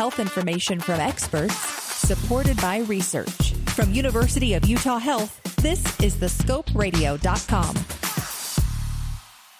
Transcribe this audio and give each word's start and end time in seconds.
health 0.00 0.18
information 0.18 0.80
from 0.80 0.98
experts, 0.98 1.54
supported 2.08 2.56
by 2.62 2.78
research. 2.88 3.52
From 3.76 3.92
University 3.92 4.54
of 4.54 4.66
Utah 4.66 4.96
Health, 4.96 5.38
this 5.56 6.00
is 6.00 6.14
thescoperadio.com. 6.16 7.74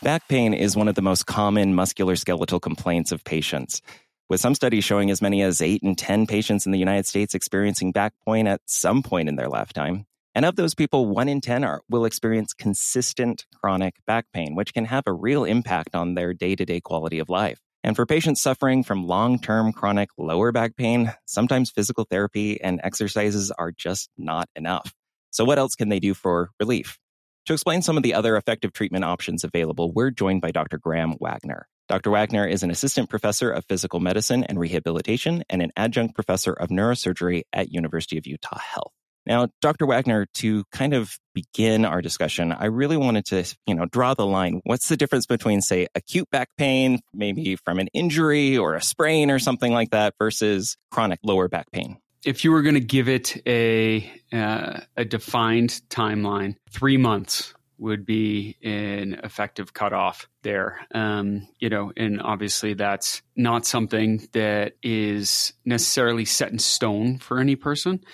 Back 0.02 0.26
pain 0.28 0.54
is 0.54 0.78
one 0.78 0.88
of 0.88 0.94
the 0.94 1.02
most 1.02 1.26
common 1.26 1.74
musculoskeletal 1.74 2.62
complaints 2.62 3.12
of 3.12 3.22
patients, 3.22 3.82
with 4.30 4.40
some 4.40 4.54
studies 4.54 4.82
showing 4.82 5.10
as 5.10 5.20
many 5.20 5.42
as 5.42 5.60
8 5.60 5.82
in 5.82 5.94
10 5.94 6.26
patients 6.26 6.64
in 6.64 6.72
the 6.72 6.78
United 6.78 7.04
States 7.04 7.34
experiencing 7.34 7.92
back 7.92 8.14
pain 8.26 8.46
at 8.46 8.62
some 8.64 9.02
point 9.02 9.28
in 9.28 9.36
their 9.36 9.50
lifetime. 9.50 10.06
And 10.34 10.46
of 10.46 10.56
those 10.56 10.74
people, 10.74 11.04
1 11.04 11.28
in 11.28 11.42
10 11.42 11.64
are, 11.64 11.82
will 11.90 12.06
experience 12.06 12.54
consistent 12.54 13.44
chronic 13.60 13.96
back 14.06 14.24
pain, 14.32 14.54
which 14.54 14.72
can 14.72 14.86
have 14.86 15.04
a 15.06 15.12
real 15.12 15.44
impact 15.44 15.94
on 15.94 16.14
their 16.14 16.32
day 16.32 16.56
to 16.56 16.64
day 16.64 16.80
quality 16.80 17.18
of 17.18 17.28
life. 17.28 17.60
And 17.82 17.96
for 17.96 18.04
patients 18.06 18.42
suffering 18.42 18.82
from 18.82 19.06
long 19.06 19.38
term 19.38 19.72
chronic 19.72 20.10
lower 20.18 20.52
back 20.52 20.76
pain, 20.76 21.12
sometimes 21.26 21.70
physical 21.70 22.06
therapy 22.08 22.60
and 22.60 22.80
exercises 22.82 23.50
are 23.50 23.72
just 23.72 24.10
not 24.18 24.48
enough. 24.54 24.92
So, 25.30 25.44
what 25.44 25.58
else 25.58 25.74
can 25.74 25.88
they 25.88 26.00
do 26.00 26.12
for 26.14 26.50
relief? 26.60 26.98
To 27.46 27.54
explain 27.54 27.82
some 27.82 27.96
of 27.96 28.02
the 28.02 28.14
other 28.14 28.36
effective 28.36 28.72
treatment 28.72 29.04
options 29.04 29.44
available, 29.44 29.92
we're 29.92 30.10
joined 30.10 30.42
by 30.42 30.50
Dr. 30.50 30.78
Graham 30.78 31.14
Wagner. 31.20 31.66
Dr. 31.88 32.10
Wagner 32.10 32.46
is 32.46 32.62
an 32.62 32.70
assistant 32.70 33.10
professor 33.10 33.50
of 33.50 33.64
physical 33.64 33.98
medicine 33.98 34.44
and 34.44 34.60
rehabilitation 34.60 35.42
and 35.48 35.62
an 35.62 35.72
adjunct 35.76 36.14
professor 36.14 36.52
of 36.52 36.68
neurosurgery 36.68 37.42
at 37.52 37.72
University 37.72 38.18
of 38.18 38.26
Utah 38.26 38.58
Health. 38.58 38.92
Now, 39.30 39.46
Dr. 39.60 39.86
Wagner, 39.86 40.26
to 40.34 40.64
kind 40.72 40.92
of 40.92 41.16
begin 41.34 41.84
our 41.84 42.02
discussion, 42.02 42.50
I 42.50 42.64
really 42.64 42.96
wanted 42.96 43.26
to, 43.26 43.44
you 43.64 43.76
know, 43.76 43.86
draw 43.86 44.12
the 44.14 44.26
line. 44.26 44.60
What's 44.64 44.88
the 44.88 44.96
difference 44.96 45.24
between, 45.24 45.60
say, 45.60 45.86
acute 45.94 46.28
back 46.30 46.48
pain, 46.58 46.98
maybe 47.14 47.54
from 47.54 47.78
an 47.78 47.86
injury 47.94 48.58
or 48.58 48.74
a 48.74 48.82
sprain 48.82 49.30
or 49.30 49.38
something 49.38 49.72
like 49.72 49.90
that, 49.90 50.14
versus 50.18 50.76
chronic 50.90 51.20
lower 51.22 51.48
back 51.48 51.70
pain? 51.70 51.98
if 52.24 52.44
you 52.44 52.52
were 52.52 52.62
going 52.62 52.74
to 52.74 52.80
give 52.80 53.08
it 53.08 53.40
a 53.46 54.10
uh, 54.32 54.80
a 54.96 55.04
defined 55.04 55.80
timeline, 55.88 56.56
three 56.70 56.96
months 56.96 57.54
would 57.78 58.04
be 58.04 58.58
an 58.62 59.14
effective 59.24 59.72
cutoff 59.72 60.28
there. 60.42 60.86
Um, 60.94 61.48
you 61.58 61.70
know, 61.70 61.92
and 61.96 62.20
obviously 62.20 62.74
that's 62.74 63.22
not 63.36 63.64
something 63.64 64.28
that 64.32 64.74
is 64.82 65.54
necessarily 65.64 66.26
set 66.26 66.52
in 66.52 66.58
stone 66.58 67.18
for 67.18 67.38
any 67.38 67.56
person, 67.56 68.04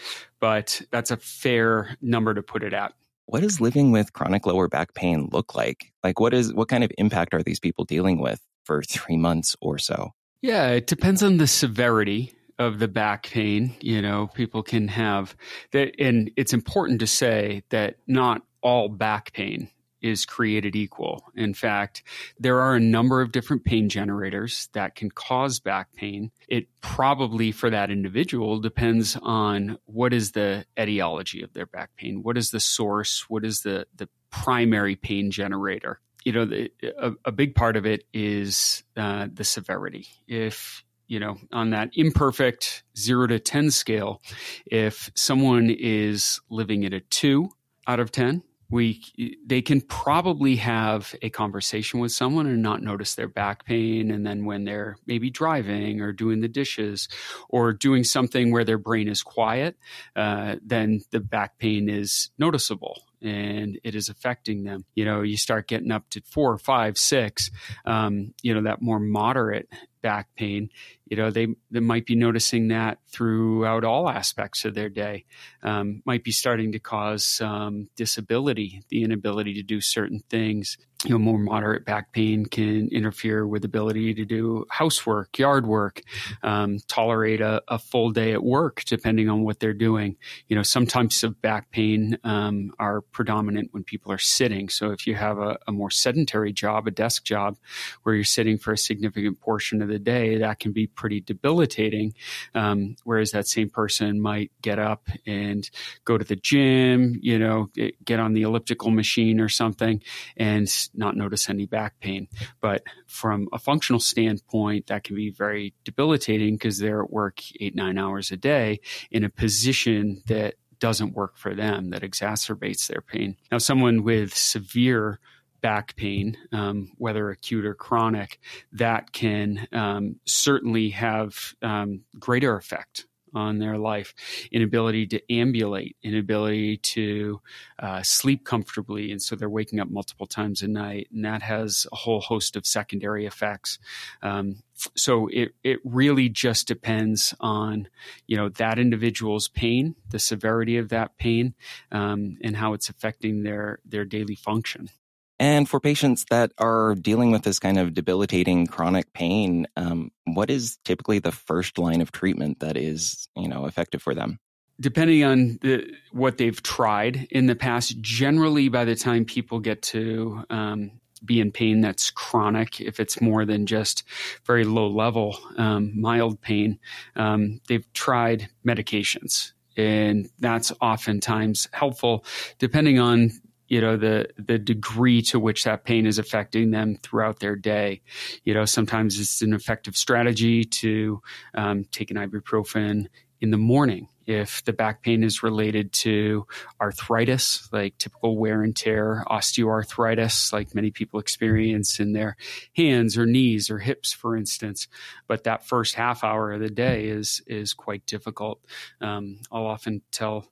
but 0.41 0.83
that's 0.91 1.11
a 1.11 1.17
fair 1.17 1.97
number 2.01 2.35
to 2.35 2.43
put 2.43 2.63
it 2.63 2.73
at. 2.73 2.93
What 3.27 3.43
does 3.43 3.61
living 3.61 3.91
with 3.91 4.13
chronic 4.13 4.47
lower 4.47 4.69
back 4.69 4.95
pain 4.95 5.29
look 5.33 5.55
like? 5.55 5.93
Like, 6.05 6.21
what 6.21 6.33
is 6.33 6.55
what 6.55 6.69
kind 6.69 6.85
of 6.85 6.93
impact 6.99 7.35
are 7.35 7.43
these 7.43 7.61
people 7.61 7.85
dealing 7.85 8.21
with 8.21 8.41
for 8.65 8.83
three 8.83 9.17
months 9.17 9.57
or 9.61 9.79
so? 9.79 10.13
Yeah, 10.43 10.69
it 10.69 10.87
depends 10.87 11.23
on 11.23 11.39
the 11.39 11.47
severity 11.47 12.33
of 12.59 12.79
the 12.79 12.89
back 12.89 13.27
pain. 13.27 13.75
You 13.81 14.01
know, 14.01 14.29
people 14.29 14.63
can 14.63 14.89
have 14.89 15.37
that, 15.73 15.95
and 15.99 16.31
it's 16.37 16.53
important 16.53 17.01
to 17.01 17.07
say 17.07 17.63
that 17.71 17.97
not 18.07 18.43
all 18.63 18.89
back 18.89 19.33
pain 19.33 19.71
is 20.07 20.25
created 20.25 20.77
equal. 20.77 21.25
In 21.35 21.55
fact, 21.55 22.03
there 22.39 22.61
are 22.61 22.75
a 22.75 22.81
number 22.81 23.21
of 23.21 23.33
different 23.33 23.65
pain 23.65 23.89
generators 23.89 24.69
that 24.73 24.95
can 24.95 25.11
cause 25.11 25.59
back 25.59 25.93
pain. 25.95 26.31
It 26.49 26.69
probably 26.81 27.53
for 27.53 27.71
that 27.71 27.91
individual 27.91 28.61
depends 28.61 29.17
on 29.21 29.79
what 29.87 30.13
is 30.13 30.33
the 30.33 30.65
etiology 30.79 31.43
of 31.43 31.53
their 31.53 31.67
back 31.67 31.91
pain, 31.97 32.23
what 32.23 32.39
is 32.39 32.51
the 32.51 32.61
source, 32.61 33.27
what 33.29 33.45
is 33.45 33.61
the 33.61 33.87
the 33.97 34.09
primary 34.31 34.97
pain 34.97 35.31
generator. 35.31 36.01
You 36.25 36.33
know, 36.33 36.45
the, 36.45 36.73
a, 36.99 37.13
a, 37.27 37.33
big 37.33 37.55
part 37.55 37.77
of 37.77 37.87
it 37.87 38.05
is 38.13 38.83
uh, 38.97 39.29
the 39.33 39.45
severity. 39.45 40.09
If 40.27 40.85
you 41.07 41.21
know, 41.21 41.39
on 41.53 41.71
that 41.71 41.91
imperfect 41.95 42.83
zero 42.99 43.29
to 43.29 43.39
10 43.39 43.71
scale, 43.71 44.21
if 44.67 45.11
someone 45.15 45.71
is 45.71 46.41
living 46.51 46.85
at 46.85 46.93
a 46.93 47.01
two 47.01 47.51
out 47.87 48.01
of 48.01 48.11
10, 48.11 48.43
we 48.71 49.03
they 49.45 49.63
can 49.63 49.81
probably 49.81 50.57
have 50.57 51.15
a 51.23 51.31
conversation 51.31 52.01
with 52.01 52.13
someone 52.13 52.47
and 52.47 52.63
not 52.63 52.83
notice 52.83 53.15
their 53.15 53.29
back 53.29 53.65
pain 53.65 54.11
and 54.11 54.27
then 54.27 54.45
when 54.45 54.65
they're 54.65 54.97
maybe 55.07 55.31
driving 55.31 56.01
or 56.01 56.13
doing 56.13 56.41
the 56.41 56.49
dishes 56.49 57.09
or 57.49 57.73
doing 57.73 58.03
something 58.03 58.51
where 58.51 58.65
their 58.65 58.79
brain 58.79 59.09
is 59.09 59.23
quiet 59.23 59.77
uh, 60.17 60.57
then 60.65 61.01
the 61.11 61.21
back 61.21 61.59
pain 61.59 61.89
is 61.89 62.31
noticeable 62.39 63.03
and 63.23 63.79
it 63.83 63.95
is 63.95 64.09
affecting 64.09 64.65
them. 64.65 64.85
You 64.95 65.05
know 65.05 65.23
you 65.23 65.37
start 65.37 65.69
getting 65.69 65.91
up 65.91 66.09
to 66.11 66.23
four 66.23 66.57
five 66.59 66.99
six 66.99 67.51
um, 67.85 68.35
you 68.43 68.55
know 68.55 68.63
that 68.63 68.83
more 68.83 69.01
moderate 69.01 69.69
back 70.07 70.29
pain. 70.37 70.71
You 71.07 71.17
know 71.17 71.31
they, 71.33 71.49
they 71.71 71.81
might 71.81 72.07
be 72.07 72.15
noticing 72.15 72.69
that 72.69 72.99
throughout 73.09 73.83
all 73.83 74.09
aspects 74.09 74.65
of 74.65 74.75
their 74.75 74.89
day. 74.89 75.25
Um, 75.63 76.03
might 76.05 76.23
be 76.23 76.31
starting 76.31 76.71
to 76.73 76.79
cause 76.79 77.25
some 77.27 77.89
disability 77.97 78.83
the 78.89 79.03
inability 79.03 79.55
to 79.55 79.63
do 79.63 79.81
certain 79.81 80.23
things. 80.31 80.79
You 81.05 81.11
know 81.11 81.19
more 81.19 81.39
moderate 81.39 81.85
back 81.85 82.13
pain 82.13 82.47
can 82.47 82.89
interfere 82.89 83.47
with 83.47 83.65
ability 83.65 84.15
to 84.15 84.25
do 84.25 84.65
housework 84.71 85.39
yard 85.39 85.67
work 85.67 86.03
um, 86.43 86.79
tolerate 86.89 87.41
a, 87.41 87.63
a, 87.69 87.79
full 87.79 88.11
day 88.11 88.33
at 88.33 88.43
work 88.43 88.83
depending 88.87 89.29
on 89.29 89.43
what 89.43 89.61
they're 89.61 89.75
doing. 89.75 90.17
You 90.49 90.57
know 90.57 90.63
some 90.63 90.87
types 90.87 91.23
of 91.23 91.41
back 91.43 91.71
pain 91.71 92.19
um, 92.25 92.73
are 92.79 93.01
predominant 93.01 93.69
when 93.73 93.85
people 93.85 94.11
are 94.13 94.19
sitting. 94.19 94.69
So 94.69 94.91
if 94.91 95.07
you 95.07 95.15
have 95.17 95.39
a, 95.39 95.59
a, 95.67 95.73
more 95.73 95.91
sedentary 95.91 96.53
job 96.53 96.87
a 96.87 96.91
desk 96.91 97.25
job 97.25 97.59
where 98.03 98.15
you're 98.15 98.25
sitting 98.25 98.59
for 98.59 98.73
a 98.73 98.79
significant 98.79 99.41
portion 99.41 99.83
of 99.83 99.89
the 99.89 99.96
day 99.99 100.39
that 100.39 100.59
can 100.59 100.73
be 100.73 100.87
pretty 100.87 101.21
debilitating 101.21 102.15
um, 102.55 102.97
whereas 103.05 103.31
that 103.31 103.47
same 103.47 103.71
person 103.71 104.21
might 104.21 104.51
get 104.63 104.79
up 104.79 105.09
and 105.27 105.71
go 106.05 106.19
to 106.19 106.25
the 106.25 106.37
gym 106.37 107.19
you 107.21 107.39
know 107.39 107.69
get 108.05 108.21
on 108.21 108.33
the 108.33 108.43
elliptical 108.43 108.91
machine 108.91 109.41
or 109.41 109.49
something 109.49 110.03
and 110.37 110.69
not 110.95 111.17
notice 111.17 111.49
any 111.49 111.67
back 111.67 111.99
pain. 112.01 112.29
But 112.61 112.83
from 113.07 113.49
a 113.53 113.59
functional 113.59 114.01
standpoint, 114.01 114.87
that 114.87 115.05
can 115.05 115.17
be 115.17 115.31
very 115.31 115.75
debilitating 115.85 116.55
because 116.55 116.79
they're 116.79 117.03
at 117.03 117.11
work 117.11 117.41
eight, 117.61 117.75
nine 117.75 117.99
hours 117.99 118.31
a 118.31 118.37
day 118.37 118.81
in 119.11 119.25
a 119.25 119.31
position 119.31 120.23
that 120.27 120.55
doesn't 120.79 121.15
work 121.15 121.37
for 121.37 121.55
them, 121.55 121.91
that 121.91 122.03
exacerbates 122.03 122.87
their 122.87 123.01
pain. 123.01 123.37
Now, 123.51 123.59
someone 123.59 124.03
with 124.03 124.35
severe 124.35 125.21
back 125.67 125.97
pain, 125.97 126.39
um, 126.53 126.93
whether 126.97 127.29
acute 127.29 127.65
or 127.65 127.75
chronic, 127.75 128.39
that 128.71 129.11
can 129.11 129.67
um, 129.73 130.15
certainly 130.25 130.91
have 130.91 131.57
um, 131.61 132.03
greater 132.21 132.55
effect 132.55 133.05
on 133.35 133.59
their 133.59 133.77
life. 133.77 134.15
Inability 134.53 135.09
to 135.09 135.21
ambulate 135.33 135.97
inability 136.05 136.77
to 136.77 137.41
uh, 137.81 138.01
sleep 138.05 138.45
comfortably 138.45 139.11
and 139.11 139.21
so 139.21 139.35
they're 139.35 139.51
waking 139.51 139.81
up 139.81 139.91
multiple 139.91 140.29
times 140.29 140.63
a 140.63 140.69
night 140.69 141.09
and 141.13 141.25
that 141.25 141.43
has 141.43 141.85
a 141.91 141.97
whole 141.97 142.21
host 142.21 142.55
of 142.55 142.65
secondary 142.65 143.27
effects. 143.27 143.81
Um, 144.23 144.63
so 144.95 145.27
it, 145.33 145.53
it 145.65 145.81
really 145.83 146.29
just 146.29 146.69
depends 146.69 147.35
on 147.41 147.89
you 148.29 148.37
know 148.37 148.51
that 148.51 148.79
individual's 148.79 149.49
pain 149.49 149.97
the 150.11 150.21
severity 150.21 150.77
of 150.77 150.91
that 150.91 151.19
pain 151.19 151.55
um, 151.91 152.39
and 152.41 152.57
how 152.57 152.73
it's 152.73 152.89
affecting 152.89 153.43
their 153.43 153.81
their 153.85 154.05
daily 154.05 154.37
function 154.37 154.91
and 155.39 155.69
for 155.69 155.81
patients 155.81 156.25
that 156.31 156.53
are 156.59 156.95
dealing 156.95 157.31
with 157.31 157.43
this 157.43 157.59
kind 157.59 157.79
of 157.79 157.93
debilitating 157.93 158.67
chronic 158.67 159.13
pain, 159.13 159.67
um, 159.77 160.11
what 160.25 160.51
is 160.51 160.79
typically 160.85 161.19
the 161.19 161.33
first 161.33 161.79
line 161.79 162.01
of 162.01 162.11
treatment 162.11 162.61
that 162.61 162.77
is, 162.77 163.29
you 163.37 163.49
know, 163.49 163.67
effective 163.67 164.03
for 164.03 164.15
them? 164.15 164.39
Depending 164.81 165.25
on 165.25 165.59
the, 165.63 165.91
what 166.13 166.39
they've 166.39 166.63
tried 166.63 167.29
in 167.31 167.47
the 167.47 167.55
past, 167.55 168.01
generally 168.01 168.69
by 168.69 168.85
the 168.85 168.95
time 168.95 169.25
people 169.25 169.59
get 169.59 169.83
to 169.83 170.43
um, 170.51 170.91
be 171.25 171.41
in 171.41 171.53
pain 171.53 171.81
that's 171.81 172.11
chronic, 172.11 172.81
if 172.81 173.01
it's 173.01 173.21
more 173.21 173.45
than 173.45 173.67
just 173.67 174.05
very 174.45 174.65
low 174.65 174.89
level, 174.89 175.39
um, 175.57 175.99
mild 175.99 176.41
pain, 176.41 176.79
um, 177.15 177.61
they've 177.69 177.91
tried 177.93 178.49
medications 178.67 179.53
and 179.77 180.31
that's 180.39 180.73
oftentimes 180.81 181.69
helpful 181.73 182.25
depending 182.59 182.99
on 182.99 183.31
you 183.69 183.81
know 183.81 183.97
the 183.97 184.29
the 184.39 184.59
degree 184.59 185.23
to 185.23 185.41
which 185.41 185.65
that 185.65 185.85
pain 185.85 186.07
is 186.07 186.19
affecting 186.19 186.71
them 186.71 186.99
throughout 187.03 187.41
their 187.41 187.57
day. 187.57 188.03
You 188.45 188.55
know 188.55 188.65
sometimes 188.65 189.19
it's 189.21 189.43
an 189.43 189.53
effective 189.53 189.97
strategy 189.97 190.65
to 190.65 191.23
um, 191.55 191.85
take 191.91 192.11
an 192.11 192.17
ibuprofen 192.17 193.07
in 193.41 193.51
the 193.51 193.59
morning 193.59 194.09
if 194.27 194.65
the 194.65 194.73
back 194.73 195.03
pain 195.03 195.23
is 195.23 195.43
related 195.43 195.93
to 195.93 196.47
arthritis, 196.81 197.69
like 197.73 197.97
typical 197.99 198.37
wear 198.37 198.63
and 198.63 198.75
tear, 198.75 199.25
osteoarthritis, 199.29 200.53
like 200.53 200.75
many 200.75 200.91
people 200.91 201.21
experience 201.21 202.01
in 202.01 202.13
their 202.13 202.37
hands 202.77 203.17
or 203.17 203.27
knees 203.27 203.71
or 203.71 203.79
hips, 203.79 204.13
for 204.13 204.37
instance. 204.37 204.89
But 205.29 205.45
that 205.45 205.67
first 205.67 205.95
half 205.95 206.25
hour 206.25 206.53
of 206.53 206.61
the 206.61 206.71
day 206.71 207.07
is 207.07 207.43
is 207.47 207.73
quite 207.73 208.05
difficult. 208.07 208.61
Um, 209.01 209.39
I'll 209.53 209.67
often 209.67 210.03
tell 210.11 210.49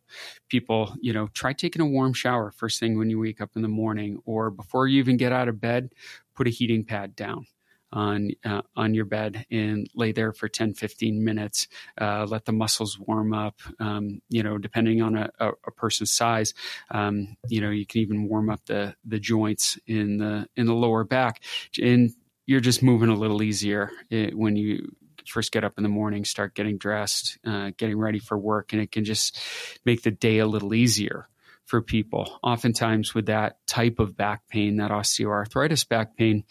people, 0.48 0.94
you 1.00 1.12
know, 1.12 1.28
try 1.34 1.52
taking 1.52 1.82
a 1.82 1.86
warm 1.86 2.12
shower 2.12 2.50
first 2.50 2.78
thing 2.78 2.96
when 2.96 3.10
you 3.10 3.18
wake 3.18 3.40
up 3.40 3.50
in 3.56 3.62
the 3.62 3.68
morning, 3.68 4.20
or 4.24 4.50
before 4.50 4.86
you 4.86 4.98
even 5.00 5.16
get 5.16 5.32
out 5.32 5.48
of 5.48 5.60
bed, 5.60 5.90
put 6.34 6.46
a 6.46 6.50
heating 6.50 6.84
pad 6.84 7.16
down 7.16 7.46
on 7.94 8.30
uh, 8.44 8.62
on 8.76 8.92
your 8.92 9.06
bed 9.06 9.46
and 9.50 9.88
lay 9.94 10.12
there 10.12 10.32
for 10.32 10.48
10, 10.48 10.74
15 10.74 11.24
minutes. 11.24 11.68
Uh, 11.98 12.26
let 12.28 12.44
the 12.44 12.52
muscles 12.52 12.98
warm 12.98 13.32
up. 13.32 13.60
Um, 13.78 14.20
you 14.28 14.42
know, 14.42 14.58
depending 14.58 15.00
on 15.00 15.16
a, 15.16 15.30
a, 15.38 15.48
a 15.66 15.70
person's 15.70 16.12
size, 16.12 16.52
um, 16.90 17.36
you 17.48 17.60
know, 17.60 17.70
you 17.70 17.86
can 17.86 18.02
even 18.02 18.28
warm 18.28 18.50
up 18.50 18.66
the 18.66 18.94
the 19.04 19.18
joints 19.20 19.78
in 19.86 20.18
the 20.18 20.46
in 20.56 20.66
the 20.66 20.74
lower 20.74 21.04
back, 21.04 21.40
and 21.80 22.10
you're 22.46 22.60
just 22.60 22.82
moving 22.82 23.08
a 23.08 23.14
little 23.14 23.42
easier 23.42 23.90
eh, 24.10 24.30
when 24.34 24.56
you 24.56 24.94
first 25.26 25.52
get 25.52 25.64
up 25.64 25.74
in 25.78 25.82
the 25.82 25.88
morning, 25.88 26.24
start 26.24 26.54
getting 26.54 26.76
dressed, 26.76 27.38
uh, 27.46 27.70
getting 27.78 27.98
ready 27.98 28.18
for 28.18 28.36
work, 28.36 28.72
and 28.72 28.82
it 28.82 28.92
can 28.92 29.04
just 29.04 29.38
make 29.86 30.02
the 30.02 30.10
day 30.10 30.38
a 30.38 30.46
little 30.46 30.74
easier 30.74 31.28
for 31.64 31.80
people. 31.80 32.38
Oftentimes, 32.42 33.14
with 33.14 33.26
that 33.26 33.66
type 33.66 33.98
of 33.98 34.16
back 34.16 34.46
pain, 34.48 34.76
that 34.76 34.90
osteoarthritis 34.90 35.88
back 35.88 36.16
pain, 36.16 36.44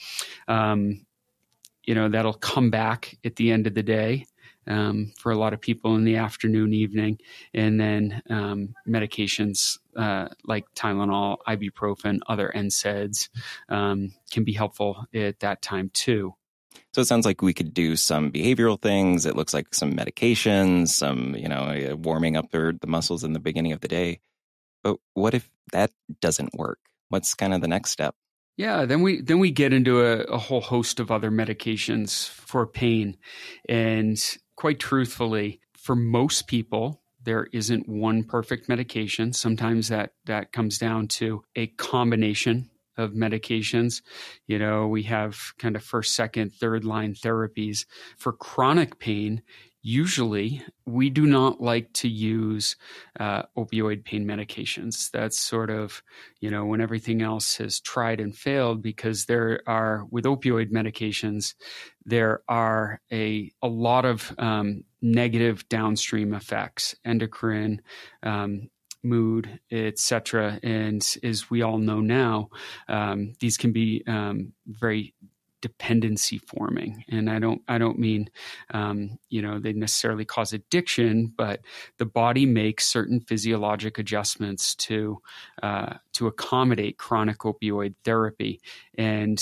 um, 0.47 1.05
you 1.83 1.95
know, 1.95 2.09
that'll 2.09 2.33
come 2.33 2.69
back 2.69 3.17
at 3.23 3.35
the 3.35 3.51
end 3.51 3.67
of 3.67 3.73
the 3.73 3.83
day. 3.83 4.25
Um, 4.65 5.11
for 5.19 5.33
a 5.33 5.37
lot 5.37 5.51
of 5.51 5.59
people 5.59 5.97
in 5.97 6.05
the 6.05 6.15
afternoon, 6.15 6.73
evening, 6.73 7.19
and 7.53 7.77
then 7.77 8.21
um, 8.29 8.73
medications 8.87 9.77
uh, 9.97 10.29
like 10.45 10.63
Tylenol, 10.73 11.35
ibuprofen, 11.45 12.19
other 12.27 12.49
NSAIDs 12.55 13.27
um, 13.67 14.13
can 14.31 14.45
be 14.45 14.53
helpful 14.53 15.05
at 15.13 15.41
that 15.41 15.61
time 15.61 15.91
too. 15.93 16.35
So 16.93 17.01
it 17.01 17.05
sounds 17.05 17.25
like 17.25 17.41
we 17.41 17.53
could 17.53 17.73
do 17.73 17.95
some 17.95 18.31
behavioral 18.31 18.81
things. 18.81 19.25
It 19.25 19.35
looks 19.35 19.53
like 19.53 19.73
some 19.73 19.93
medications, 19.93 20.89
some, 20.89 21.35
you 21.35 21.49
know, 21.49 21.97
warming 22.01 22.37
up 22.37 22.51
the, 22.51 22.77
the 22.79 22.87
muscles 22.87 23.23
in 23.23 23.33
the 23.33 23.39
beginning 23.39 23.73
of 23.73 23.81
the 23.81 23.87
day. 23.87 24.19
But 24.83 24.97
what 25.13 25.33
if 25.33 25.49
that 25.71 25.91
doesn't 26.21 26.53
work? 26.53 26.79
What's 27.09 27.33
kind 27.33 27.53
of 27.53 27.61
the 27.61 27.67
next 27.67 27.91
step? 27.91 28.15
Yeah, 28.55 28.85
then 28.85 29.01
we 29.01 29.21
then 29.21 29.39
we 29.39 29.51
get 29.51 29.73
into 29.73 30.01
a, 30.01 30.23
a 30.23 30.37
whole 30.37 30.61
host 30.61 30.99
of 30.99 31.09
other 31.09 31.31
medications 31.31 32.29
for 32.29 32.67
pain. 32.67 33.17
And 33.67 34.21
quite 34.55 34.79
truthfully, 34.79 35.59
for 35.75 35.95
most 35.95 36.47
people, 36.47 37.01
there 37.23 37.47
isn't 37.51 37.89
one 37.89 38.23
perfect 38.23 38.69
medication. 38.69 39.33
Sometimes 39.33 39.87
that 39.87 40.11
that 40.25 40.51
comes 40.51 40.77
down 40.77 41.07
to 41.07 41.43
a 41.55 41.67
combination 41.67 42.69
of 42.95 43.13
medications. 43.13 44.01
You 44.45 44.59
know, 44.59 44.87
we 44.87 45.03
have 45.03 45.53
kind 45.57 45.75
of 45.75 45.83
first, 45.83 46.15
second, 46.15 46.53
third 46.53 46.85
line 46.85 47.15
therapies. 47.15 47.85
For 48.17 48.33
chronic 48.33 48.99
pain, 48.99 49.41
usually 49.83 50.63
we 50.85 51.09
do 51.09 51.27
not 51.27 51.61
like 51.61 51.91
to 51.91 52.07
use 52.07 52.77
uh, 53.19 53.43
opioid 53.57 54.05
pain 54.05 54.25
medications. 54.25 55.11
That's 55.11 55.37
sort 55.37 55.69
of, 55.69 56.01
you 56.39 56.49
know, 56.49 56.65
when 56.65 56.81
everything 56.81 57.21
else 57.21 57.57
has 57.57 57.81
tried 57.81 58.21
and 58.21 58.35
failed, 58.35 58.81
because 58.81 59.25
there 59.25 59.61
are, 59.67 60.05
with 60.09 60.23
opioid 60.23 60.71
medications, 60.71 61.53
there 62.05 62.41
are 62.47 63.01
a, 63.11 63.51
a 63.61 63.67
lot 63.67 64.05
of 64.05 64.33
um, 64.37 64.85
negative 65.01 65.67
downstream 65.67 66.33
effects, 66.33 66.95
endocrine, 67.03 67.81
um, 68.23 68.69
mood, 69.03 69.59
etc. 69.69 70.59
And 70.63 71.05
as 71.23 71.49
we 71.49 71.61
all 71.61 71.77
know 71.77 71.99
now, 71.99 72.49
um, 72.87 73.33
these 73.41 73.57
can 73.57 73.73
be 73.73 74.01
um, 74.07 74.53
very 74.65 75.13
dependency 75.63 76.37
forming. 76.37 77.05
And 77.09 77.29
i 77.29 77.39
don't 77.39 77.61
i 77.69 77.77
don't 77.77 77.97
mean 77.97 78.29
um, 78.71 79.17
you 79.29 79.41
know 79.41 79.59
they 79.59 79.71
necessarily 79.71 80.25
cause 80.25 80.51
addiction 80.51 81.33
but 81.37 81.61
the 81.97 82.05
body 82.05 82.45
makes 82.45 82.85
certain 82.85 83.21
physiologic 83.21 83.97
adjustments 83.97 84.75
to 84.75 85.21
uh, 85.63 85.93
to 86.13 86.27
accommodate 86.27 86.97
chronic 86.97 87.39
opioid 87.39 87.95
therapy. 88.03 88.59
And 88.97 89.41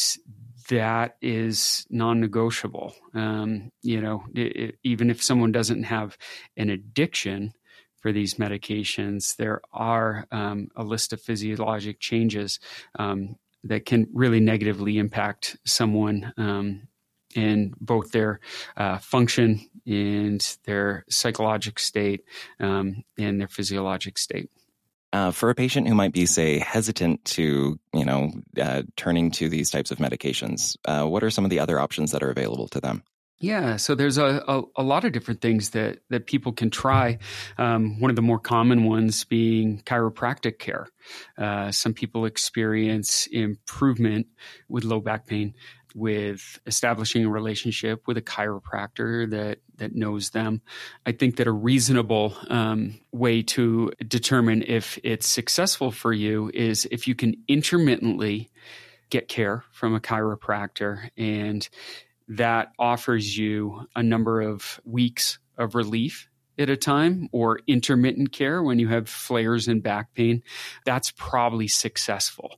that 0.69 1.17
is 1.21 1.87
non-negotiable. 1.89 2.93
Um, 3.15 3.71
you 3.81 3.99
know 3.99 4.23
it, 4.35 4.55
it, 4.55 4.75
even 4.83 5.09
if 5.09 5.23
someone 5.23 5.51
doesn't 5.51 5.83
have 5.83 6.17
an 6.55 6.69
addiction 6.69 7.53
for 7.97 8.11
these 8.11 8.35
medications, 8.35 9.35
there 9.35 9.61
are 9.73 10.27
um, 10.31 10.69
a 10.75 10.83
list 10.83 11.13
of 11.13 11.21
physiologic 11.21 11.99
changes 11.99 12.59
um, 12.97 13.35
that 13.63 13.85
can 13.85 14.07
really 14.13 14.39
negatively 14.39 14.97
impact 14.97 15.57
someone 15.65 16.33
um, 16.37 16.87
in 17.35 17.73
both 17.79 18.11
their 18.11 18.39
uh, 18.77 18.97
function 18.97 19.61
and 19.85 20.57
their 20.65 21.05
psychologic 21.09 21.79
state 21.79 22.23
um, 22.59 23.03
and 23.17 23.39
their 23.39 23.47
physiologic 23.47 24.17
state. 24.17 24.49
Uh, 25.13 25.31
for 25.31 25.49
a 25.49 25.55
patient 25.55 25.87
who 25.87 25.95
might 25.95 26.13
be, 26.13 26.25
say, 26.25 26.57
hesitant 26.57 27.23
to, 27.25 27.77
you 27.93 28.05
know, 28.05 28.31
uh, 28.61 28.81
turning 28.95 29.29
to 29.29 29.49
these 29.49 29.69
types 29.69 29.91
of 29.91 29.97
medications, 29.97 30.77
uh, 30.85 31.05
what 31.05 31.21
are 31.21 31.29
some 31.29 31.43
of 31.43 31.49
the 31.49 31.59
other 31.59 31.79
options 31.79 32.11
that 32.11 32.23
are 32.23 32.31
available 32.31 32.69
to 32.69 32.79
them? 32.79 33.03
Yeah, 33.41 33.77
so 33.77 33.95
there's 33.95 34.19
a, 34.19 34.43
a, 34.47 34.61
a, 34.75 34.83
lot 34.83 35.03
of 35.03 35.13
different 35.13 35.41
things 35.41 35.71
that, 35.71 35.97
that 36.09 36.27
people 36.27 36.51
can 36.53 36.69
try. 36.69 37.17
Um, 37.57 37.99
one 37.99 38.11
of 38.11 38.15
the 38.15 38.21
more 38.21 38.37
common 38.37 38.83
ones 38.83 39.23
being 39.23 39.81
chiropractic 39.81 40.59
care. 40.59 40.87
Uh, 41.39 41.71
some 41.71 41.95
people 41.95 42.25
experience 42.25 43.27
improvement 43.31 44.27
with 44.69 44.83
low 44.83 44.99
back 44.99 45.25
pain 45.25 45.55
with 45.95 46.59
establishing 46.67 47.25
a 47.25 47.29
relationship 47.29 48.03
with 48.05 48.15
a 48.17 48.21
chiropractor 48.21 49.29
that 49.31 49.57
that 49.77 49.95
knows 49.95 50.29
them. 50.29 50.61
I 51.07 51.11
think 51.11 51.37
that 51.37 51.47
a 51.47 51.51
reasonable 51.51 52.37
um, 52.47 52.99
way 53.11 53.41
to 53.41 53.91
determine 54.07 54.63
if 54.67 54.99
it's 55.03 55.27
successful 55.27 55.89
for 55.91 56.13
you 56.13 56.51
is 56.53 56.87
if 56.91 57.07
you 57.07 57.15
can 57.15 57.35
intermittently 57.47 58.51
get 59.09 59.27
care 59.27 59.63
from 59.71 59.95
a 59.95 59.99
chiropractor 59.99 61.09
and 61.17 61.67
that 62.31 62.71
offers 62.79 63.37
you 63.37 63.87
a 63.95 64.01
number 64.01 64.41
of 64.41 64.79
weeks 64.85 65.37
of 65.57 65.75
relief 65.75 66.29
at 66.57 66.69
a 66.69 66.77
time 66.77 67.27
or 67.31 67.59
intermittent 67.67 68.31
care 68.31 68.63
when 68.63 68.79
you 68.79 68.87
have 68.87 69.09
flares 69.09 69.67
and 69.67 69.83
back 69.83 70.13
pain 70.13 70.43
that's 70.85 71.11
probably 71.11 71.67
successful. 71.67 72.55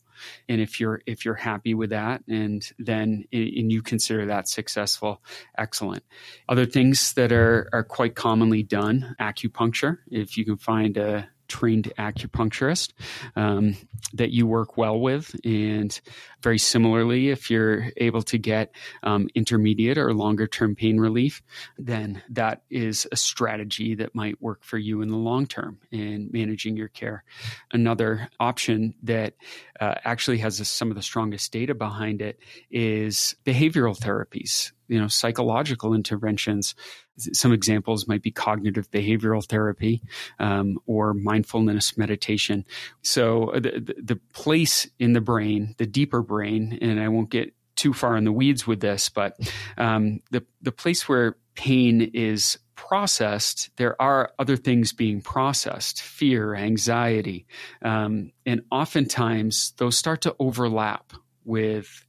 And 0.47 0.61
if 0.61 0.79
you're 0.79 1.01
if 1.05 1.25
you're 1.25 1.33
happy 1.33 1.73
with 1.73 1.89
that 1.89 2.23
and 2.27 2.63
then 2.77 3.25
and 3.31 3.71
you 3.71 3.81
consider 3.81 4.27
that 4.27 4.47
successful 4.47 5.21
excellent. 5.57 6.03
Other 6.47 6.65
things 6.65 7.13
that 7.13 7.31
are 7.31 7.67
are 7.73 7.83
quite 7.83 8.15
commonly 8.15 8.63
done 8.63 9.15
acupuncture. 9.19 9.97
If 10.09 10.37
you 10.37 10.45
can 10.45 10.57
find 10.57 10.97
a 10.97 11.27
trained 11.47 11.91
acupuncturist 11.97 12.93
um, 13.35 13.75
that 14.13 14.31
you 14.31 14.47
work 14.47 14.77
well 14.77 14.99
with. 14.99 15.35
And 15.43 15.99
very 16.41 16.57
similarly, 16.57 17.29
if 17.29 17.49
you're 17.49 17.87
able 17.97 18.21
to 18.23 18.37
get 18.37 18.73
um, 19.03 19.29
intermediate 19.35 19.97
or 19.97 20.13
longer 20.13 20.47
term 20.47 20.75
pain 20.75 20.99
relief, 20.99 21.41
then 21.77 22.21
that 22.29 22.63
is 22.69 23.07
a 23.11 23.15
strategy 23.15 23.95
that 23.95 24.15
might 24.15 24.41
work 24.41 24.63
for 24.63 24.77
you 24.77 25.01
in 25.01 25.09
the 25.09 25.17
long 25.17 25.47
term 25.47 25.79
in 25.91 26.29
managing 26.31 26.77
your 26.77 26.89
care. 26.89 27.23
Another 27.71 28.29
option 28.39 28.93
that 29.03 29.35
uh, 29.79 29.95
actually 30.03 30.37
has 30.39 30.65
some 30.67 30.89
of 30.89 30.95
the 30.95 31.01
strongest 31.01 31.51
data 31.51 31.73
behind 31.73 32.21
it 32.21 32.39
is 32.71 33.35
behavioral 33.45 33.97
therapies 33.97 34.71
you 34.93 34.99
know 34.99 35.07
psychological 35.07 35.93
interventions 35.93 36.75
some 37.17 37.51
examples 37.51 38.07
might 38.07 38.21
be 38.21 38.31
cognitive 38.31 38.89
behavioral 38.91 39.45
therapy 39.45 40.01
um, 40.39 40.77
or 40.85 41.13
mindfulness 41.13 41.97
meditation 41.97 42.65
so 43.01 43.49
uh, 43.49 43.59
the, 43.59 43.95
the 44.01 44.19
place 44.33 44.87
in 44.99 45.13
the 45.13 45.21
brain 45.21 45.75
the 45.77 45.85
deeper 45.85 46.21
brain 46.21 46.77
and 46.81 46.99
i 46.99 47.07
won't 47.07 47.29
get 47.29 47.53
too 47.75 47.93
far 47.93 48.15
in 48.15 48.23
the 48.23 48.31
weeds 48.31 48.67
with 48.67 48.79
this 48.79 49.09
but 49.09 49.35
um, 49.77 50.19
the, 50.31 50.45
the 50.61 50.71
place 50.71 51.09
where 51.09 51.35
pain 51.55 52.01
is 52.13 52.57
processed, 52.75 53.69
there 53.77 53.99
are 54.01 54.31
other 54.39 54.57
things 54.57 54.93
being 54.93 55.21
processed 55.21 56.01
fear, 56.01 56.55
anxiety. 56.55 57.45
Um, 57.81 58.31
and 58.45 58.61
oftentimes 58.71 59.73
those 59.77 59.97
start 59.97 60.21
to 60.21 60.35
overlap 60.39 61.13
with 61.45 62.05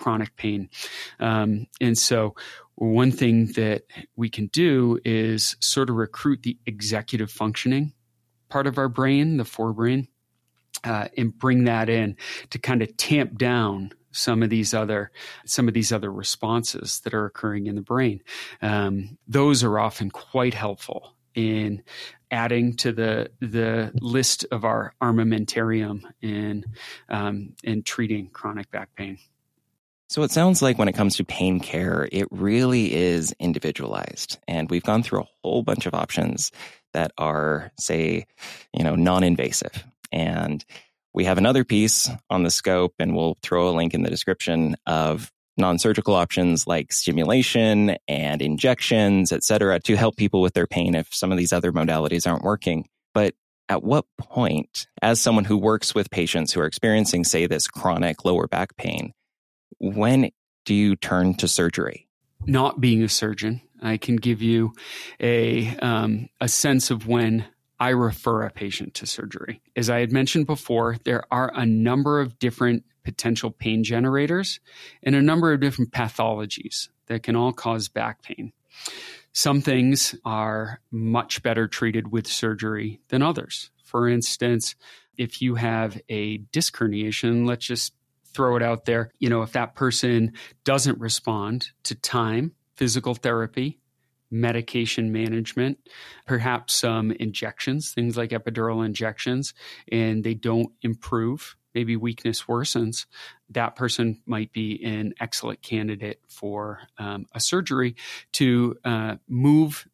chronic 0.00 0.34
pain. 0.36 0.70
Um, 1.20 1.66
and 1.80 1.96
so, 1.96 2.34
one 2.76 3.12
thing 3.12 3.52
that 3.52 3.82
we 4.16 4.30
can 4.30 4.46
do 4.46 4.98
is 5.04 5.56
sort 5.60 5.90
of 5.90 5.96
recruit 5.96 6.42
the 6.42 6.56
executive 6.64 7.30
functioning 7.30 7.92
part 8.48 8.66
of 8.66 8.78
our 8.78 8.88
brain, 8.88 9.36
the 9.36 9.44
forebrain, 9.44 10.08
uh, 10.82 11.08
and 11.16 11.38
bring 11.38 11.64
that 11.64 11.90
in 11.90 12.16
to 12.48 12.58
kind 12.58 12.82
of 12.82 12.96
tamp 12.96 13.36
down 13.36 13.92
some 14.12 14.42
of 14.42 14.48
these 14.48 14.72
other 14.72 15.12
some 15.44 15.68
of 15.68 15.74
these 15.74 15.92
other 15.92 16.10
responses 16.10 17.00
that 17.00 17.12
are 17.12 17.26
occurring 17.26 17.66
in 17.66 17.74
the 17.74 17.82
brain. 17.82 18.22
Um, 18.62 19.18
those 19.28 19.62
are 19.62 19.78
often 19.78 20.10
quite 20.10 20.54
helpful 20.54 21.14
in 21.34 21.82
adding 22.30 22.76
to 22.76 22.92
the 22.92 23.30
the 23.40 23.92
list 24.00 24.46
of 24.50 24.64
our 24.64 24.94
armamentarium 25.02 26.02
in 26.22 26.64
um, 27.10 27.54
in 27.62 27.82
treating 27.82 28.28
chronic 28.28 28.70
back 28.70 28.88
pain. 28.96 29.18
So 30.10 30.24
it 30.24 30.32
sounds 30.32 30.60
like 30.60 30.76
when 30.76 30.88
it 30.88 30.96
comes 30.96 31.16
to 31.16 31.24
pain 31.24 31.60
care, 31.60 32.08
it 32.10 32.26
really 32.32 32.92
is 32.92 33.32
individualized. 33.38 34.38
And 34.48 34.68
we've 34.68 34.82
gone 34.82 35.04
through 35.04 35.20
a 35.20 35.28
whole 35.44 35.62
bunch 35.62 35.86
of 35.86 35.94
options 35.94 36.50
that 36.94 37.12
are, 37.16 37.70
say, 37.78 38.26
you 38.76 38.82
know, 38.82 38.96
non 38.96 39.22
invasive. 39.22 39.84
And 40.10 40.64
we 41.14 41.26
have 41.26 41.38
another 41.38 41.62
piece 41.62 42.10
on 42.28 42.42
the 42.42 42.50
scope, 42.50 42.94
and 42.98 43.14
we'll 43.14 43.38
throw 43.40 43.68
a 43.68 43.70
link 43.70 43.94
in 43.94 44.02
the 44.02 44.10
description 44.10 44.74
of 44.84 45.30
non 45.56 45.78
surgical 45.78 46.16
options 46.16 46.66
like 46.66 46.92
stimulation 46.92 47.96
and 48.08 48.42
injections, 48.42 49.30
et 49.30 49.44
cetera, 49.44 49.78
to 49.78 49.94
help 49.94 50.16
people 50.16 50.40
with 50.40 50.54
their 50.54 50.66
pain 50.66 50.96
if 50.96 51.14
some 51.14 51.30
of 51.30 51.38
these 51.38 51.52
other 51.52 51.70
modalities 51.70 52.28
aren't 52.28 52.42
working. 52.42 52.88
But 53.14 53.34
at 53.68 53.84
what 53.84 54.06
point, 54.18 54.88
as 55.00 55.20
someone 55.20 55.44
who 55.44 55.56
works 55.56 55.94
with 55.94 56.10
patients 56.10 56.52
who 56.52 56.60
are 56.62 56.66
experiencing, 56.66 57.22
say, 57.22 57.46
this 57.46 57.68
chronic 57.68 58.24
lower 58.24 58.48
back 58.48 58.76
pain, 58.76 59.12
when 59.80 60.30
do 60.64 60.74
you 60.74 60.94
turn 60.94 61.34
to 61.34 61.48
surgery? 61.48 62.06
Not 62.46 62.80
being 62.80 63.02
a 63.02 63.08
surgeon, 63.08 63.60
I 63.82 63.96
can 63.96 64.16
give 64.16 64.40
you 64.40 64.72
a 65.18 65.76
um, 65.78 66.28
a 66.40 66.48
sense 66.48 66.90
of 66.90 67.06
when 67.06 67.46
I 67.78 67.90
refer 67.90 68.42
a 68.42 68.50
patient 68.50 68.94
to 68.94 69.06
surgery. 69.06 69.62
As 69.74 69.90
I 69.90 70.00
had 70.00 70.12
mentioned 70.12 70.46
before, 70.46 70.96
there 71.04 71.24
are 71.30 71.50
a 71.54 71.66
number 71.66 72.20
of 72.20 72.38
different 72.38 72.84
potential 73.02 73.50
pain 73.50 73.82
generators 73.82 74.60
and 75.02 75.14
a 75.14 75.22
number 75.22 75.52
of 75.52 75.60
different 75.60 75.90
pathologies 75.90 76.88
that 77.06 77.22
can 77.22 77.34
all 77.34 77.52
cause 77.52 77.88
back 77.88 78.22
pain. 78.22 78.52
Some 79.32 79.60
things 79.62 80.14
are 80.24 80.80
much 80.90 81.42
better 81.42 81.66
treated 81.66 82.12
with 82.12 82.26
surgery 82.26 83.00
than 83.08 83.22
others. 83.22 83.70
For 83.82 84.08
instance, 84.08 84.74
if 85.16 85.40
you 85.40 85.54
have 85.54 86.00
a 86.08 86.38
disc 86.38 86.76
herniation, 86.76 87.46
let's 87.46 87.66
just 87.66 87.94
throw 88.34 88.56
it 88.56 88.62
out 88.62 88.84
there. 88.84 89.10
You 89.18 89.28
know, 89.28 89.42
if 89.42 89.52
that 89.52 89.74
person 89.74 90.32
doesn't 90.64 90.98
respond 90.98 91.68
to 91.84 91.94
time, 91.94 92.52
physical 92.76 93.14
therapy, 93.14 93.78
medication 94.30 95.12
management, 95.12 95.78
perhaps 96.26 96.74
some 96.74 97.10
injections, 97.12 97.92
things 97.92 98.16
like 98.16 98.30
epidural 98.30 98.84
injections, 98.84 99.54
and 99.90 100.22
they 100.22 100.34
don't 100.34 100.72
improve, 100.82 101.56
maybe 101.74 101.96
weakness 101.96 102.44
worsens, 102.44 103.06
that 103.50 103.74
person 103.74 104.22
might 104.26 104.52
be 104.52 104.82
an 104.84 105.14
excellent 105.20 105.62
candidate 105.62 106.20
for 106.28 106.80
um, 106.98 107.26
a 107.34 107.40
surgery 107.40 107.96
to 108.32 108.76
uh, 108.84 109.16
move 109.28 109.88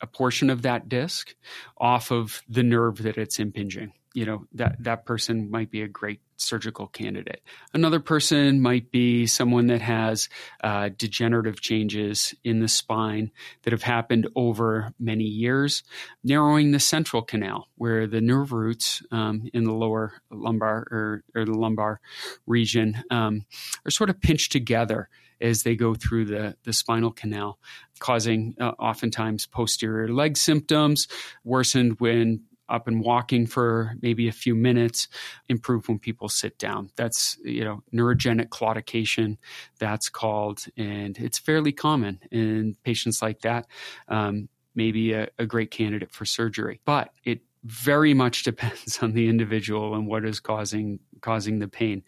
a 0.00 0.06
portion 0.06 0.50
of 0.50 0.62
that 0.62 0.88
disc 0.88 1.34
off 1.78 2.10
of 2.10 2.42
the 2.48 2.62
nerve 2.62 3.02
that 3.02 3.16
it's 3.16 3.38
impinging 3.38 3.92
you 4.16 4.24
know 4.24 4.46
that 4.54 4.82
that 4.82 5.04
person 5.04 5.50
might 5.50 5.70
be 5.70 5.82
a 5.82 5.88
great 5.88 6.20
surgical 6.36 6.86
candidate. 6.86 7.42
Another 7.72 8.00
person 8.00 8.60
might 8.60 8.90
be 8.90 9.26
someone 9.26 9.66
that 9.68 9.80
has 9.80 10.28
uh, 10.62 10.90
degenerative 10.96 11.60
changes 11.60 12.34
in 12.44 12.60
the 12.60 12.68
spine 12.68 13.30
that 13.62 13.72
have 13.72 13.82
happened 13.82 14.28
over 14.36 14.92
many 14.98 15.24
years, 15.24 15.82
narrowing 16.22 16.72
the 16.72 16.80
central 16.80 17.22
canal 17.22 17.68
where 17.76 18.06
the 18.06 18.20
nerve 18.20 18.52
roots 18.52 19.02
um, 19.10 19.48
in 19.52 19.64
the 19.64 19.72
lower 19.72 20.12
lumbar 20.30 20.86
or, 20.90 21.24
or 21.34 21.44
the 21.44 21.54
lumbar 21.54 22.00
region 22.46 23.02
um, 23.10 23.44
are 23.84 23.90
sort 23.90 24.10
of 24.10 24.20
pinched 24.20 24.52
together 24.52 25.08
as 25.40 25.62
they 25.62 25.76
go 25.76 25.94
through 25.94 26.24
the, 26.24 26.56
the 26.64 26.72
spinal 26.72 27.12
canal, 27.12 27.58
causing 27.98 28.54
uh, 28.60 28.70
oftentimes 28.78 29.46
posterior 29.46 30.08
leg 30.08 30.36
symptoms, 30.36 31.08
worsened 31.44 32.00
when 32.00 32.42
up 32.68 32.88
and 32.88 33.00
walking 33.00 33.46
for 33.46 33.94
maybe 34.02 34.28
a 34.28 34.32
few 34.32 34.54
minutes 34.54 35.08
improve 35.48 35.88
when 35.88 35.98
people 35.98 36.28
sit 36.28 36.58
down. 36.58 36.90
That's 36.96 37.38
you 37.44 37.64
know 37.64 37.82
neurogenic 37.92 38.48
claudication 38.48 39.38
that's 39.78 40.08
called 40.08 40.64
and 40.76 41.16
it's 41.18 41.38
fairly 41.38 41.72
common 41.72 42.20
in 42.30 42.76
patients 42.84 43.22
like 43.22 43.40
that. 43.42 43.66
Um, 44.08 44.48
maybe 44.74 45.12
a, 45.12 45.28
a 45.38 45.46
great 45.46 45.70
candidate 45.70 46.12
for 46.12 46.26
surgery 46.26 46.80
but 46.84 47.10
it 47.24 47.40
very 47.64 48.14
much 48.14 48.42
depends 48.44 48.98
on 49.02 49.12
the 49.12 49.28
individual 49.28 49.94
and 49.94 50.06
what 50.06 50.24
is 50.24 50.38
causing 50.38 51.00
causing 51.22 51.58
the 51.58 51.66
pain. 51.66 52.02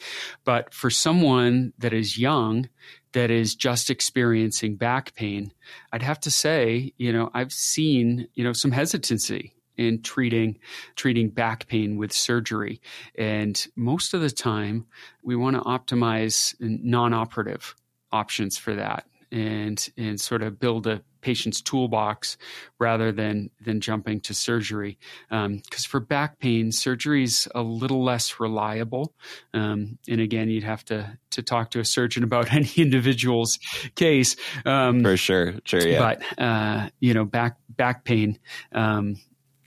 But 0.45 0.75
for 0.75 0.91
someone 0.91 1.73
that 1.79 1.93
is 1.93 2.19
young 2.19 2.69
that 3.13 3.31
is 3.31 3.55
just 3.55 3.91
experiencing 3.91 4.77
back 4.77 5.15
pain 5.15 5.53
i'd 5.93 6.03
have 6.03 6.21
to 6.21 6.31
say 6.31 6.93
you 6.99 7.13
know 7.13 7.31
i've 7.35 7.53
seen 7.53 8.29
you 8.35 8.45
know 8.45 8.53
some 8.53 8.71
hesitancy 8.71 9.55
in 9.79 10.03
treating 10.03 10.59
treating 10.97 11.31
back 11.31 11.67
pain 11.69 11.97
with 11.97 12.13
surgery. 12.13 12.81
And 13.17 13.67
most 13.77 14.13
of 14.13 14.21
the 14.21 14.31
time, 14.31 14.87
we 15.23 15.37
want 15.37 15.57
to 15.57 15.63
optimize 15.63 16.55
non-operative 16.61 17.75
options 18.13 18.59
for 18.59 18.75
that 18.75 19.07
and 19.31 19.89
and 19.97 20.21
sort 20.21 20.43
of 20.43 20.59
build 20.59 20.87
a 20.87 21.03
patient's 21.21 21.61
toolbox 21.61 22.37
rather 22.79 23.13
than 23.13 23.51
than 23.61 23.81
jumping 23.81 24.21
to 24.21 24.35
surgery. 24.35 24.99
Because 25.29 25.47
um, 25.47 25.89
for 25.89 26.01
back 26.01 26.39
pain, 26.39 26.73
surgery 26.73 27.25
is 27.25 27.49
a 27.55 27.63
little 27.63 28.03
less 28.03 28.41
reliable. 28.41 29.15
Um, 29.53 29.99
and 30.09 30.21
again, 30.21 30.49
you'd 30.49 30.65
have 30.65 30.85
to 30.87 31.19
to 31.31 31.43
talk 31.43 31.71
to 31.73 31.81
a 31.81 31.85
surgeon 31.85 32.25
about 32.25 32.53
any 32.53 32.71
individual's 32.77 33.59
case. 33.95 34.37
Um, 34.65 35.03
for 35.03 35.17
sure, 35.17 35.55
sure, 35.65 35.87
yeah. 35.87 35.99
But 35.99 36.43
uh, 36.43 36.91
you 37.01 37.15
know, 37.15 37.25
back 37.25 37.57
back 37.69 38.05
pain 38.05 38.39
um, 38.73 39.17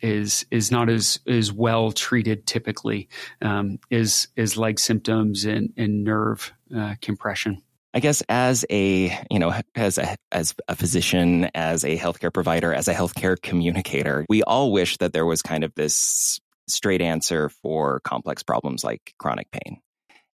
is 0.02 0.46
is 0.52 0.72
not 0.72 0.90
as 0.90 1.20
as 1.28 1.52
well 1.52 1.92
treated 1.92 2.46
typically 2.46 3.10
um, 3.42 3.80
is 3.90 4.28
is 4.36 4.58
leg 4.58 4.80
symptoms 4.80 5.46
and, 5.46 5.74
and 5.78 6.04
nerve 6.04 6.54
uh, 6.76 6.96
compression. 7.02 7.62
I 7.94 8.00
guess 8.00 8.24
as 8.30 8.66
a 8.70 9.18
you 9.30 9.40
know 9.40 9.54
as 9.76 9.98
a 9.98 10.16
as 10.32 10.56
a 10.68 10.76
physician, 10.76 11.50
as 11.54 11.84
a 11.84 11.98
healthcare 11.98 12.34
provider, 12.34 12.74
as 12.74 12.88
a 12.88 12.94
healthcare 12.94 13.42
communicator, 13.42 14.26
we 14.30 14.44
all 14.44 14.72
wish 14.72 14.98
that 14.98 15.14
there 15.14 15.26
was 15.26 15.42
kind 15.42 15.64
of 15.64 15.74
this 15.76 16.40
straight 16.68 17.02
answer 17.02 17.50
for 17.50 18.00
complex 18.02 18.44
problems 18.44 18.84
like 18.84 19.14
chronic 19.18 19.52
pain. 19.52 19.82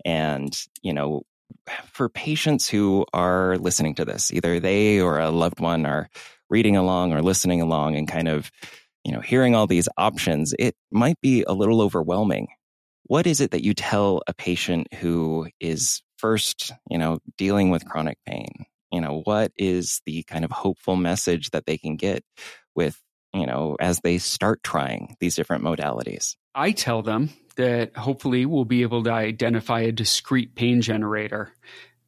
And 0.05 0.55
you 0.83 0.93
know, 0.93 1.23
for 1.93 2.09
patients 2.09 2.69
who 2.69 3.07
are 3.13 3.57
listening 3.59 3.95
to 3.97 4.05
this, 4.05 4.33
either 4.33 4.61
they 4.61 5.01
or 5.01 5.19
a 5.19 5.31
loved 5.31 5.61
one 5.61 5.87
are 5.87 6.09
reading 6.51 6.77
along 6.77 7.13
or 7.13 7.23
listening 7.23 7.61
along 7.61 7.97
and 7.97 8.07
kind 8.07 8.29
of 8.29 8.51
you 9.07 9.13
know, 9.13 9.21
hearing 9.21 9.55
all 9.55 9.69
these 9.69 9.89
options, 9.97 10.53
it 10.59 10.75
might 10.91 11.21
be 11.21 11.45
a 11.47 11.53
little 11.53 11.81
overwhelming. 11.81 12.49
What 13.05 13.25
is 13.29 13.41
it 13.41 13.53
that 13.53 13.63
you 13.63 13.73
tell 13.73 14.21
a 14.27 14.35
patient 14.35 14.93
who 14.95 15.47
is 15.61 16.03
first, 16.19 16.73
you 16.91 16.99
know, 16.99 17.21
dealing 17.39 17.71
with 17.71 17.89
chronic 17.89 18.19
pain? 18.27 18.67
You 18.91 19.01
know, 19.01 19.21
what 19.23 19.53
is 19.57 20.03
the 20.07 20.25
kind 20.25 20.45
of 20.45 20.51
hopeful 20.51 20.97
message 20.97 21.51
that 21.51 21.67
they 21.67 21.79
can 21.79 21.95
get 21.95 22.25
with, 22.75 23.01
you 23.33 23.47
know, 23.47 23.77
as 23.79 24.01
they 24.01 24.19
start 24.19 24.65
trying 24.65 25.17
these 25.21 25.37
different 25.37 25.63
modalities? 25.63 26.35
I 26.53 26.73
tell 26.73 27.03
them 27.03 27.31
that 27.55 27.97
hopefully 27.97 28.45
we'll 28.45 28.65
be 28.65 28.83
able 28.83 29.05
to 29.05 29.13
identify 29.13 29.83
a 29.83 29.93
discrete 29.93 30.57
pain 30.57 30.81
generator 30.83 31.53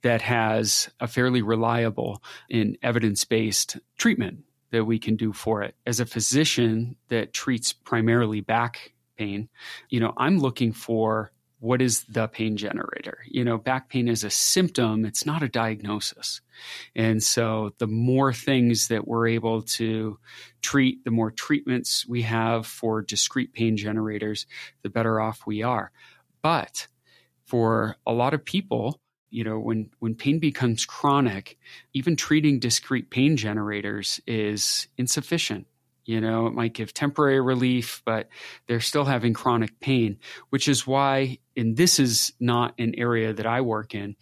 that 0.03 0.23
has 0.23 0.91
a 0.99 1.07
fairly 1.07 1.43
reliable 1.43 2.25
and 2.51 2.77
evidence 2.83 3.25
based 3.25 3.77
treatment 3.99 4.41
that 4.71 4.85
we 4.85 4.99
can 4.99 5.17
do 5.17 5.33
for 5.33 5.63
it. 5.63 5.75
As 5.87 6.01
a 6.01 6.07
physician 6.07 6.97
that 7.09 7.33
treats 7.33 7.73
primarily 7.73 8.41
back 8.41 8.93
pain, 9.17 9.49
you 9.89 10.01
know, 10.01 10.13
I'm 10.17 10.39
looking 10.39 10.73
for 10.73 11.33
what 11.61 11.83
is 11.83 12.05
the 12.05 12.29
pain 12.29 12.57
generator? 12.57 13.19
You 13.27 13.45
know, 13.45 13.59
back 13.59 13.89
pain 13.89 14.09
is 14.09 14.23
a 14.23 14.31
symptom, 14.31 15.05
it's 15.05 15.27
not 15.27 15.43
a 15.43 15.49
diagnosis. 15.49 16.41
And 16.95 17.23
so 17.23 17.75
the 17.79 17.89
more 17.89 18.33
things 18.33 18.89
that 18.89 19.09
we're 19.09 19.27
able 19.29 19.63
to 19.63 20.19
treat, 20.63 21.05
the 21.05 21.11
more 21.11 21.33
treatments 21.33 22.07
we 22.07 22.23
have 22.23 22.67
for 22.67 23.03
discrete 23.03 23.53
pain 23.53 23.77
generators, 23.77 24.47
the 24.83 24.91
better 24.91 25.21
off 25.21 25.47
we 25.47 25.63
are. 25.63 25.91
But 26.43 26.87
for 27.45 27.97
a 28.07 28.13
lot 28.13 28.35
of 28.35 28.45
people, 28.45 29.01
you 29.31 29.45
know 29.45 29.59
when 29.59 29.91
when 29.99 30.15
pain 30.15 30.39
becomes 30.39 30.85
chronic 30.85 31.59
even 31.93 32.17
treating 32.17 32.59
discrete 32.59 33.11
pain 33.11 33.37
generators 33.37 34.21
is 34.27 34.89
insufficient. 34.97 35.67
You 36.05 36.23
know 36.23 36.47
it 36.47 36.55
might 36.55 36.73
give 36.73 36.95
temporary 36.95 37.39
relief 37.39 38.01
but 38.07 38.31
they're 38.67 38.81
still 38.81 39.05
having 39.05 39.35
chronic 39.35 39.79
pain 39.79 40.17
which 40.49 40.67
is 40.67 40.87
why 40.87 41.37
and 41.55 41.77
this 41.77 41.99
is 41.99 42.33
not 42.41 42.73
an 42.79 42.95
area 42.97 43.35
that 43.35 43.45
i 43.45 43.61
work 43.61 43.95
in 43.95 44.17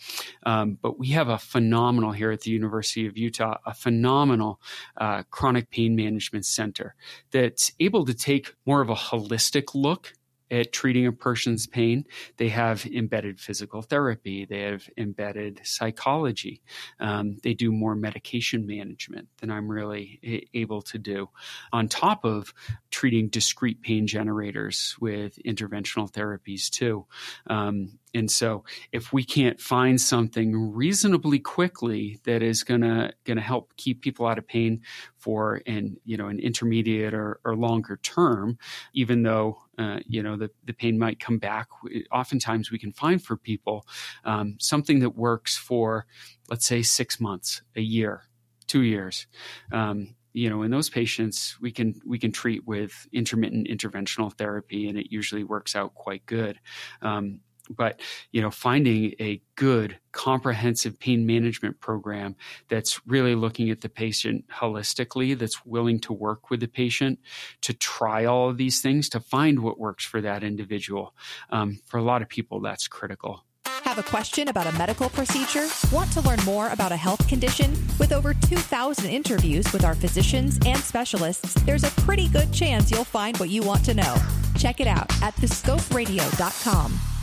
um, 0.45 0.77
but 0.83 0.99
we 0.99 1.11
have 1.11 1.29
a 1.29 1.39
phenomenal 1.39 2.11
here 2.11 2.33
at 2.33 2.41
the 2.41 2.51
university 2.51 3.07
of 3.07 3.17
utah 3.17 3.59
a 3.65 3.73
phenomenal 3.73 4.61
uh, 4.97 5.23
chronic 5.31 5.71
pain 5.71 5.95
management 5.95 6.45
center 6.45 6.97
that's 7.31 7.71
able 7.79 8.05
to 8.05 8.15
take 8.15 8.53
more 8.67 8.81
of 8.81 8.91
a 8.91 8.97
holistic 8.97 9.73
look 9.73 10.13
at 10.51 10.73
treating 10.73 11.07
a 11.07 11.13
person's 11.13 11.67
pain. 11.67 12.05
They 12.37 12.49
have 12.49 12.87
embedded 12.87 13.41
physical 13.41 13.83
therapy. 13.83 14.45
They 14.45 14.61
have 14.61 14.89
embedded 14.97 15.61
psychology. 15.65 16.63
Um, 17.01 17.39
they 17.43 17.55
do 17.55 17.73
more 17.73 17.95
medication 17.95 18.67
management 18.67 19.29
than 19.39 19.51
I'm 19.51 19.69
really 19.69 20.49
able 20.55 20.83
to 20.83 20.99
do, 20.99 21.29
on 21.73 21.89
top 21.89 22.25
of 22.25 22.53
treating 22.91 23.29
discrete 23.29 23.83
pain 23.83 24.07
generators 24.07 24.97
with 25.01 25.39
interventional 25.45 26.11
therapies 26.11 26.71
too. 26.71 27.07
Um, 27.47 27.99
and 28.17 28.31
so 28.31 28.65
if 28.93 29.13
we 29.13 29.23
can't 29.23 29.61
find 29.61 30.01
something 30.01 30.73
reasonably 30.73 31.39
quickly 31.39 32.19
that 32.25 32.43
is 32.43 32.65
gonna 32.65 33.13
gonna 33.25 33.41
help 33.41 33.73
keep 33.77 34.01
people 34.01 34.27
out 34.27 34.39
of 34.39 34.47
pain 34.47 34.81
for 35.19 35.61
an 35.67 35.97
you 36.05 36.17
know 36.17 36.29
an 36.29 36.39
intermediate 36.39 37.13
or, 37.13 37.41
or 37.45 37.55
longer 37.57 37.99
term, 38.03 38.59
even 38.95 39.23
though 39.23 39.59
uh, 39.79 40.01
you 40.07 40.23
know 40.23 40.37
the, 40.37 40.51
the 40.65 40.73
pain 40.73 40.99
might 40.99 41.21
come 41.21 41.39
back, 41.39 41.69
oftentimes 42.11 42.71
we 42.71 42.79
can 42.79 42.93
find 42.93 43.23
for 43.23 43.37
people 43.37 43.87
um, 44.25 44.57
something 44.59 45.01
that 45.01 45.11
works 45.11 45.57
for 45.57 46.07
let's 46.49 46.67
say 46.67 46.83
six 46.83 47.21
months, 47.21 47.63
a 47.77 47.81
year, 47.81 48.23
two 48.67 48.83
years. 48.83 49.27
Um, 49.73 50.15
you 50.33 50.51
know 50.51 50.63
in 50.63 50.71
those 50.71 50.91
patients 50.91 51.57
we 51.63 51.73
can 51.73 51.99
we 52.05 52.19
can 52.19 52.31
treat 52.31 52.67
with 52.67 53.09
intermittent 53.11 53.67
interventional 53.69 54.31
therapy 54.31 54.87
and 54.87 54.99
it 54.99 55.11
usually 55.11 55.45
works 55.45 55.75
out 55.75 55.95
quite 55.95 56.27
good 56.27 56.61
um, 57.01 57.41
but 57.69 58.01
you 58.33 58.41
know 58.41 58.51
finding 58.51 59.15
a 59.21 59.41
good 59.55 59.99
comprehensive 60.13 60.99
pain 60.99 61.27
management 61.27 61.79
program 61.81 62.35
that's 62.69 63.01
really 63.07 63.35
looking 63.35 63.71
at 63.71 63.81
the 63.81 63.89
patient 63.89 64.45
holistically 64.49 65.39
that's 65.39 65.65
willing 65.65 65.99
to 65.99 66.13
work 66.13 66.51
with 66.51 66.61
the 66.61 66.69
patient 66.69 67.19
to 67.61 67.73
try 67.73 68.25
all 68.25 68.49
of 68.49 68.57
these 68.57 68.81
things 68.81 69.09
to 69.09 69.21
find 69.21 69.61
what 69.61 69.79
works 69.79 70.05
for 70.05 70.21
that 70.21 70.43
individual 70.43 71.15
um, 71.51 71.79
for 71.87 71.99
a 71.99 72.03
lot 72.03 72.23
of 72.23 72.29
people 72.29 72.61
that's 72.61 72.89
critical 72.89 73.45
have 73.87 73.99
a 73.99 74.11
question 74.11 74.49
about 74.49 74.67
a 74.67 74.73
medical 74.77 75.09
procedure? 75.09 75.69
Want 75.93 76.11
to 76.13 76.21
learn 76.23 76.41
more 76.45 76.69
about 76.71 76.93
a 76.93 76.97
health 76.97 77.27
condition? 77.29 77.71
With 77.99 78.13
over 78.13 78.35
2,000 78.35 79.09
interviews 79.09 79.73
with 79.73 79.85
our 79.85 79.95
physicians 79.95 80.59
and 80.67 80.79
specialists, 80.79 81.55
there's 81.63 81.85
a 81.85 81.91
pretty 82.03 82.29
good 82.29 82.53
chance 82.53 82.91
you'll 82.91 83.05
find 83.05 83.37
what 83.39 83.49
you 83.49 83.63
want 83.63 83.85
to 83.85 83.95
know. 83.95 84.17
Check 84.59 84.81
it 84.81 84.87
out 84.87 85.11
at 85.23 85.35
thescoperadio.com. 85.37 87.16